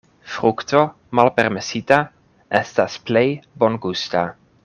[0.35, 0.79] Frukto
[1.19, 1.99] malpermesita
[2.61, 3.25] estas plej
[3.65, 4.27] bongusta.